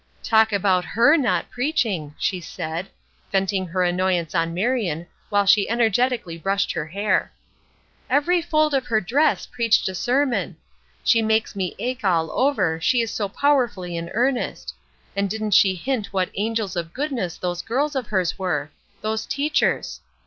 "Talk 0.23 0.51
about 0.51 0.83
her 0.83 1.15
not 1.15 1.51
preaching," 1.51 2.15
she 2.17 2.41
said, 2.41 2.89
venting 3.31 3.67
her 3.67 3.83
annoyance 3.83 4.33
on 4.33 4.51
Marion 4.51 5.05
while 5.29 5.45
she 5.45 5.69
energetically 5.69 6.39
brushed 6.39 6.71
her 6.71 6.87
hair. 6.87 7.31
"Every 8.09 8.41
fold 8.41 8.73
of 8.73 8.87
her 8.87 8.99
dress 8.99 9.45
preached 9.45 9.87
a 9.87 9.93
sermon! 9.93 10.57
She 11.03 11.21
makes 11.21 11.55
me 11.55 11.75
ache 11.77 12.03
all 12.03 12.31
over, 12.31 12.81
she 12.81 13.01
is 13.01 13.11
so 13.11 13.29
powerfully 13.29 13.95
in 13.95 14.09
earnest; 14.15 14.73
and 15.15 15.29
didn't 15.29 15.51
she 15.51 15.75
hint 15.75 16.11
what 16.11 16.31
angels 16.33 16.75
of 16.75 16.93
goodness 16.93 17.37
those 17.37 17.61
girls 17.61 17.95
of 17.95 18.07
hers 18.07 18.39
were 18.39 18.71
those 19.01 19.27
teachers! 19.27 20.01